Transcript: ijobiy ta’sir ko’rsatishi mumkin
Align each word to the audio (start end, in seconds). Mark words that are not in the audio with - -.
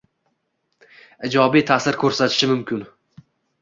ijobiy 1.29 1.67
ta’sir 1.71 2.03
ko’rsatishi 2.07 2.53
mumkin 2.57 2.87